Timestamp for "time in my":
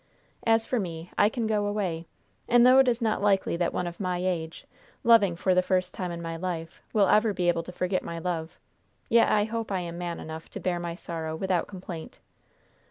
5.93-6.35